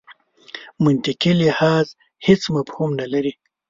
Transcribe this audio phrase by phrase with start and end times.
[0.83, 1.85] منطقي لحاظ
[2.25, 3.33] هېڅ مفهوم نه لري.